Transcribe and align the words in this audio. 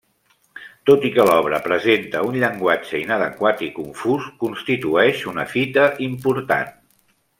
Tot 0.89 1.03
i 1.09 1.11
que 1.17 1.25
l'obra 1.29 1.59
presenta 1.67 2.23
un 2.29 2.39
llenguatge 2.43 3.01
inadequat 3.03 3.61
i 3.67 3.69
confús, 3.77 4.25
constitueix 4.47 5.23
una 5.35 5.47
fita 5.53 5.85
important. 6.09 6.75